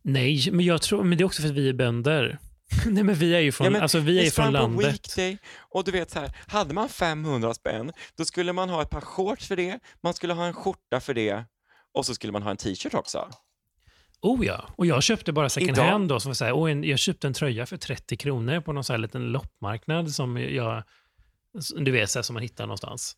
[0.01, 2.39] Nej, men jag tror, men det är också för att vi är bönder.
[2.85, 4.87] Nej, men vi är ju från, Ja, men alltså, vi är ju från landet.
[4.93, 8.89] weekday och du vet så här, hade man 500 spänn, då skulle man ha ett
[8.89, 11.43] par shorts för det, man skulle ha en skjorta för det
[11.93, 13.29] och så skulle man ha en t-shirt också.
[14.21, 16.19] Oh ja, och jag köpte bara second Idag- hand då.
[16.19, 18.93] Som så här, oh, en, jag köpte en tröja för 30 kronor på någon så
[18.93, 20.83] här liten loppmarknad som jag,
[21.77, 23.17] du vet, så här, som man hittar någonstans.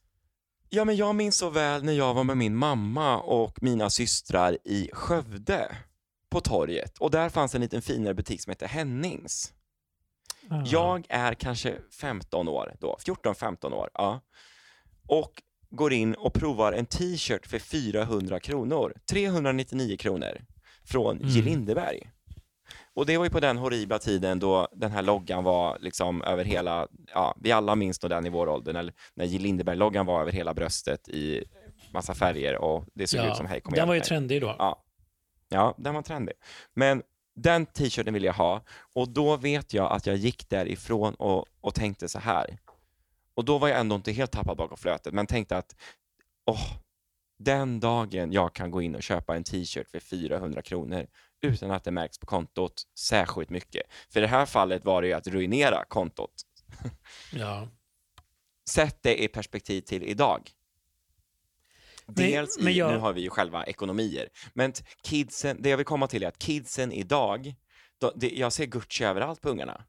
[0.70, 4.58] Ja, men jag minns så väl när jag var med min mamma och mina systrar
[4.66, 5.76] i Skövde.
[6.32, 9.54] På torget och där fanns en liten finare butik som hette Hennings.
[10.50, 10.64] Ah.
[10.66, 13.90] Jag är kanske 15 år då, 14-15 år.
[13.94, 14.22] Ja.
[15.08, 20.42] Och går in och provar en t-shirt för 400 kronor, 399 kronor
[20.86, 21.30] från Mm.
[21.30, 21.42] J.
[21.42, 22.10] Lindeberg.
[22.94, 26.44] Och det var ju på den horribla tiden då den här loggan var liksom över
[26.46, 29.40] hela, ja, vi alla minns nog den i vår ålder, när, när J.
[29.40, 31.44] Lindeberg-loggan var över hela bröstet i
[31.94, 34.56] massa färger och det såg ut som hej kom och den var ju trendig då.
[34.60, 34.84] Ja.
[35.52, 36.36] Ja, den var trendig.
[36.74, 37.04] Men
[37.36, 38.62] den t-shirten vill jag ha
[38.94, 42.58] och då vet jag att jag gick därifrån och, och tänkte så här.
[43.34, 45.76] Och då var jag ändå inte helt tappad bakom flötet, men tänkte att
[46.46, 46.78] åh,
[47.40, 51.08] den dagen jag kan gå in och köpa en t-shirt för 400 kronor
[51.42, 53.84] utan att det märks på kontot särskilt mycket.
[54.10, 56.34] För i det här fallet var det ju att ruinera kontot.
[57.34, 57.68] Ja.
[58.70, 60.52] Sätt det i perspektiv till idag.
[62.16, 65.86] Dels men i, jag- nu har vi ju själva ekonomier, men kidsen, det jag vill
[65.86, 67.54] komma till är att kidsen idag,
[68.02, 69.86] då, det, jag ser Gucci överallt på ungarna.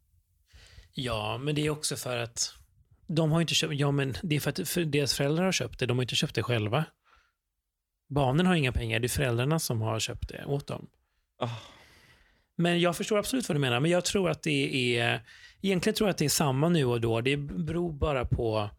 [0.93, 2.55] ja, men det är också för att
[3.07, 5.79] de har inte köpt, ja men det är för att för deras föräldrar har köpt
[5.79, 6.85] det, de har inte köpt det själva.
[8.09, 10.89] Barnen har inga pengar, det är föräldrarna som har köpt det åt dem.
[11.39, 11.49] Ah.
[12.57, 15.27] Men jag förstår absolut vad du menar, men jag tror att det är,
[15.63, 17.21] egentligen tror jag att det är samma nu och då.
[17.21, 18.71] Det beror bara på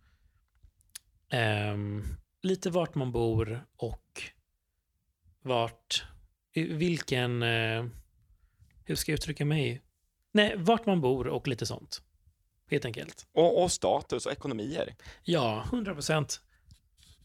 [1.29, 2.03] ehm,
[2.43, 4.21] lite vart man bor och
[5.41, 6.03] vart,
[6.53, 7.85] vilken, eh,
[8.85, 9.81] hur ska jag uttrycka mig?
[10.31, 12.01] Nej, vart man bor och lite sånt.
[12.69, 13.27] Helt enkelt.
[13.33, 14.95] Och, och status och ekonomier.
[15.23, 16.41] Ja, 100 procent.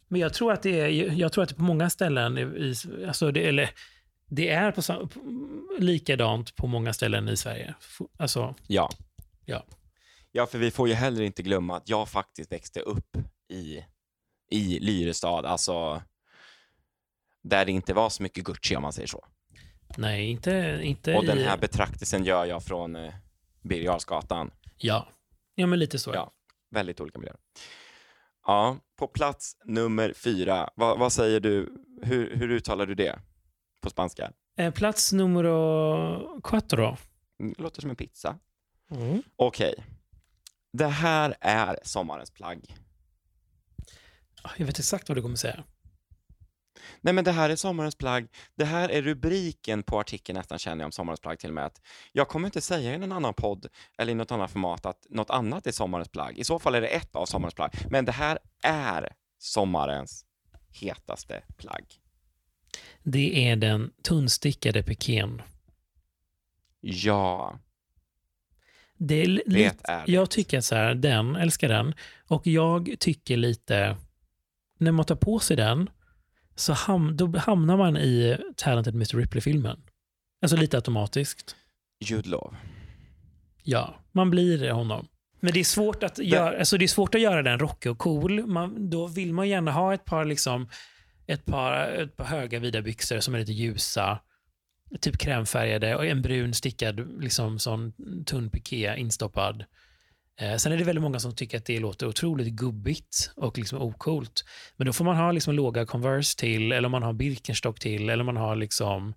[0.09, 2.75] Men jag tror att det är, jag tror att det på många ställen, i,
[3.07, 3.71] alltså det, eller
[4.27, 5.09] det är på,
[5.79, 7.75] likadant på många ställen i Sverige.
[8.17, 8.91] Alltså, Ja.
[9.45, 9.65] Ja.
[10.33, 13.17] Ja, för vi får ju heller inte glömma att jag faktiskt växte upp
[13.49, 13.85] i,
[14.51, 16.03] i Lyrestad, alltså
[17.43, 19.25] där det inte var så mycket Gucci om man säger så.
[19.97, 21.27] nej, inte, inte Och i...
[21.27, 23.15] den här betraktelsen gör jag från eh,
[23.63, 23.99] Birger.
[24.77, 25.09] Ja.
[25.55, 26.15] ja, men lite så.
[26.15, 26.33] Ja.
[26.71, 27.39] Väldigt olika miljöer.
[28.47, 33.19] Ja, på plats nummer fyra, vad, vad säger du, hur, hur uttalar du det
[33.81, 34.33] på spanska?
[34.57, 35.45] Eh, plats nummer
[36.43, 36.97] quattro.
[37.41, 38.39] Mm, Låter som en pizza.
[38.91, 39.23] Mm.
[39.37, 39.75] Okej.
[40.73, 42.75] Det här är sommarens plagg.
[44.43, 45.65] Ah, Jag vet exakt vad du kommer säga.
[47.01, 48.29] Nej men det här är sommarens plagg.
[48.55, 51.65] Det här är rubriken på artikeln nästan känner jag om sommarens plagg till och med.
[51.67, 51.81] Att
[52.13, 53.67] jag kommer inte säga i någon annan podd
[53.99, 56.39] eller i något annat format att något annat är sommarens plagg.
[56.39, 57.71] I så fall är det ett av sommarens plagg.
[57.91, 60.25] Men det här är sommarens
[60.81, 61.85] hetaste plagg.
[63.03, 65.43] Det är den tunnstickade pikén.
[66.81, 67.59] Ja,
[68.97, 70.13] Det är det är det.
[70.13, 71.95] jag tycker så här, den, älskar den.
[72.29, 73.97] Och jag tycker lite,
[74.79, 75.91] när man tar på sig den,
[76.55, 79.17] så ham, då hamnar man i Talented Mr.
[79.17, 79.81] Ripley-filmen.
[80.43, 81.57] Alltså lite automatiskt.
[82.01, 82.57] Jude Law.
[83.63, 85.09] Ja, man blir honom.
[85.41, 87.99] Men det är svårt att, göra, alltså det är svårt att göra den rockig och
[87.99, 88.47] cool.
[88.47, 90.69] Man, då vill man gärna ha ett par, liksom,
[91.27, 94.21] ett par, ett par höga vida byxor som är lite ljusa.
[95.01, 97.93] Typ krämfärgade och en brun stickad liksom, sån
[98.27, 99.65] tunn piké instoppad.
[100.41, 103.83] Eh, sen är det väldigt många som tycker att det låter otroligt gubbigt och liksom
[103.83, 104.45] ocoolt.
[104.77, 108.25] Men då får man ha liksom låga Converse till, eller man har Birkenstock till, eller
[108.25, 109.15] man har liksom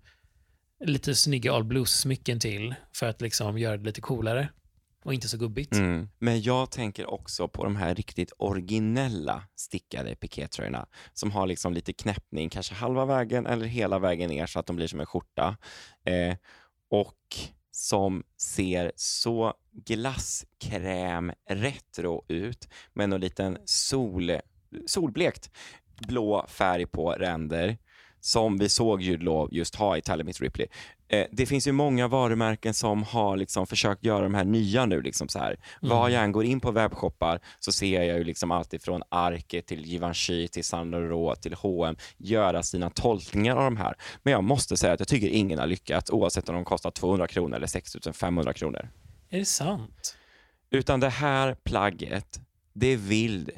[0.85, 4.49] lite snygga All Blues-smycken till för att liksom göra det lite coolare
[5.03, 5.73] och inte så gubbigt.
[5.73, 6.09] Mm.
[6.19, 11.93] Men jag tänker också på de här riktigt originella stickade pikétröjorna som har liksom lite
[11.93, 15.57] knäppning, kanske halva vägen eller hela vägen ner så att de blir som en skjorta.
[16.05, 16.35] Eh,
[16.89, 17.17] och
[17.71, 24.31] som ser så glasskräm-retro ut med någon liten sol,
[24.85, 25.51] solblekt
[26.07, 27.77] blå färg på ränder
[28.21, 30.67] som vi såg Law just ha i Tally Miss Ripley.
[31.07, 35.01] Eh, det finns ju många varumärken som har liksom försökt göra de här nya nu.
[35.01, 35.59] Liksom så här.
[35.81, 39.61] Var jag än går in på webbshoppar så ser jag ju liksom allt ifrån Arke
[39.61, 43.95] till Givenchy till Saint Laurent till H&M göra sina tolkningar av de här.
[44.23, 47.27] Men jag måste säga att jag tycker ingen har lyckats oavsett om de kostar 200
[47.27, 48.89] kronor eller 6 500 kronor.
[49.29, 50.17] Är det sant?
[50.71, 52.41] Utan det här plagget,
[52.73, 53.51] det vill...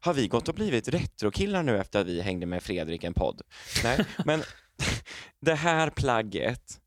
[0.00, 3.42] Har vi gått och blivit retrokillar nu efter att vi hängde med Fredrik en podd?
[3.84, 4.42] Nej, men
[5.40, 6.80] det här plagget,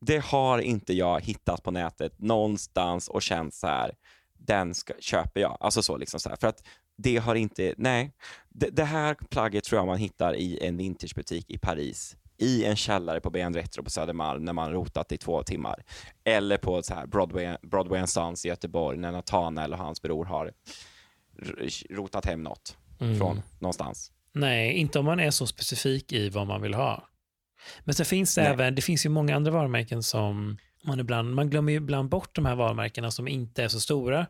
[0.00, 3.94] det har inte jag hittat på nätet någonstans och känt så här,
[4.38, 5.56] den ska, köper jag.
[5.60, 6.62] Alltså så liksom så här, för att
[6.96, 8.12] det har inte, nej.
[8.48, 12.76] Det, det här plagget tror jag man hittar i en vintagebutik i Paris i en
[12.76, 15.84] källare på BN Retro på Södermalm när man rotat i två timmar.
[16.24, 20.52] Eller på så här Broadway, Broadway Sons i Göteborg när Nathanael och hans bror har
[21.90, 23.18] rotat hem något Mm.
[23.18, 24.12] från någonstans.
[24.32, 27.08] Nej, inte om man är så specifik i vad man vill ha.
[27.84, 28.52] Men sen finns det Nej.
[28.52, 32.34] även, det finns ju många andra varumärken som man ibland, man glömmer ju ibland bort
[32.34, 34.26] de här varumärkena som inte är så stora.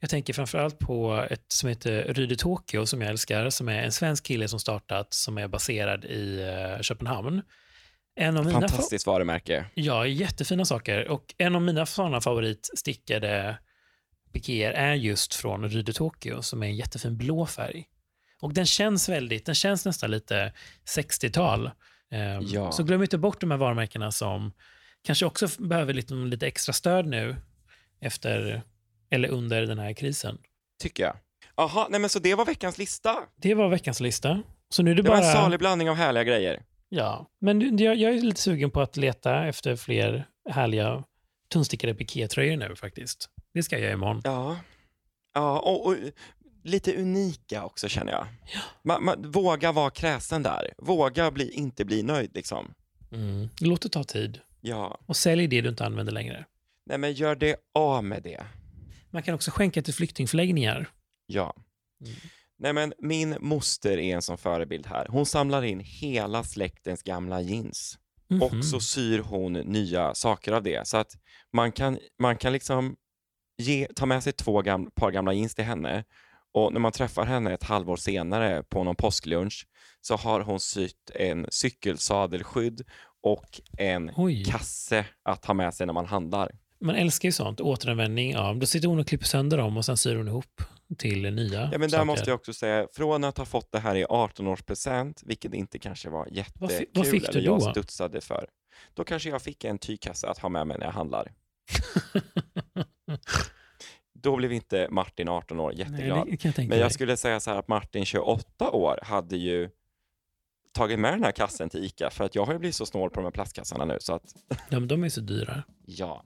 [0.00, 3.92] Jag tänker framförallt på ett som heter Ryde Tokyo som jag älskar, som är en
[3.92, 7.42] svensk kille som startat, som är baserad i eh, Köpenhamn.
[8.16, 9.66] En av mina fa- Fantastiskt varumärke.
[9.74, 11.08] Ja, jättefina saker.
[11.08, 13.58] Och en av mina sådana favoritstickade
[14.34, 17.84] pikéer är just från Ryde Tokyo som är en jättefin blå färg.
[18.40, 20.52] Och den känns väldigt, den känns nästan lite
[20.96, 21.70] 60-tal.
[22.10, 22.72] Ehm, Ja.
[22.72, 24.52] Så glöm inte bort de här varumärkena som
[25.02, 27.36] kanske också behöver lite, lite extra stöd nu
[28.00, 28.62] efter
[29.10, 30.38] eller under den här krisen.
[30.82, 31.16] Tycker jag.
[31.56, 33.16] Jaha, nej men så det var veckans lista.
[33.36, 34.42] Det var veckans lista.
[34.68, 35.20] Så nu är det, Det bara...
[35.20, 36.62] var en salig blandning av härliga grejer.
[36.88, 41.04] Ja, men jag, jag är lite sugen på att leta efter fler härliga
[41.52, 43.28] tunnstickade pikétröjor nu faktiskt.
[43.54, 44.20] Det ska jag göra imorgon.
[44.24, 44.56] Ja,
[45.34, 45.96] ja och, och
[46.62, 48.26] lite unika också känner jag.
[48.82, 50.74] Man, man, våga vara kräsen där.
[50.78, 52.74] Våga bli, inte bli nöjd liksom.
[53.12, 53.48] Mm.
[53.60, 54.40] Låt det ta tid.
[54.60, 56.44] Ja, Och sälj det du inte använder längre.
[56.86, 58.44] nej men gör det av med det.
[59.10, 60.88] Man kan också skänka till flyktingförläggningar.
[61.26, 61.54] Ja.
[62.04, 62.14] Mm.
[62.58, 65.06] Nej men min moster är en sån förebild här.
[65.08, 68.42] Hon samlar in hela släktens gamla jeans Mhm.
[68.42, 70.86] och så syr hon nya saker av det.
[70.88, 71.12] Så att
[71.52, 72.96] man kan, man kan liksom
[73.58, 76.04] ge, ta med sig två gam, par gamla jeans till henne
[76.52, 79.66] och när man träffar henne ett halvår senare på någon påsklunch
[80.00, 82.82] så har hon sytt en cykelsadelskydd
[83.22, 86.50] och en Oj, kasse att ha med sig när man handlar.
[86.80, 87.60] man älskar ju sånt.
[87.60, 88.58] Återanvändning av...
[88.58, 90.62] Då sitter hon och klipper sönder dem och sen syr hon ihop
[90.98, 92.04] till nya Ja, men där saker.
[92.04, 96.10] måste jag också säga, från att ha fått det här i 18-årspresent, vilket inte kanske
[96.10, 98.46] var Vad fi- jättekul, vad fick du eller jag studsade för,
[98.94, 101.32] då kanske jag fick en tygkasse att ha med mig när jag handlar.
[104.12, 106.40] Då blev inte Martin 18 år Nej, jätteglad.
[106.40, 109.70] kan jag Men jag skulle säga så här att Martin 28 år hade ju
[110.72, 113.10] tagit med den här kassen till ICA för att jag har ju blivit så snål
[113.10, 114.22] på de här plastkassarna nu så att
[114.70, 115.62] De, de är så dyra.
[115.86, 116.24] ja.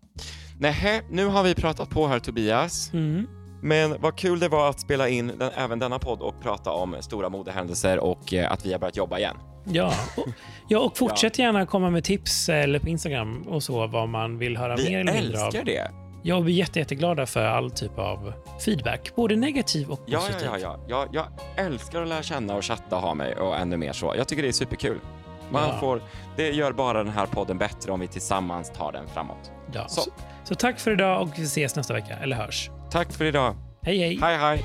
[0.61, 2.93] Nähä, nu har vi pratat på här Tobias.
[2.93, 3.27] Mm.
[3.63, 6.97] Men vad kul det var att spela in den, även denna podd och prata om
[7.01, 9.37] stora modehändelser och eh, att vi har börjat jobba igen.
[9.65, 9.93] Ja.
[10.17, 10.27] Och,
[10.69, 14.57] ja, och fortsätt gärna komma med tips eller på Instagram och så vad man vill
[14.57, 15.47] höra Vi mer eller mindre av.
[15.47, 15.91] älskar det.
[16.23, 18.33] Jag blir jätte, jätteglada för all typ av
[18.65, 20.49] feedback, både negativ och Ja, positiv.
[20.53, 21.07] ja, ja, ja.
[21.13, 24.15] Jag, jag älskar att lära känna och chatta och ha mig och ännu mer så.
[24.17, 24.99] Jag tycker det är superkul.
[25.51, 25.77] Man Ja.
[25.81, 26.03] får,
[26.37, 29.51] det gör bara den här podden bättre om vi tillsammans tar den framåt.
[29.73, 30.01] Ja, Så.
[30.01, 30.11] så.
[30.45, 32.71] Så, tack för idag och vi ses nästa vecka, eller hörs.
[32.91, 33.57] Tack för idag.
[33.83, 34.19] Hej, hej!
[34.23, 34.65] Hej, hej.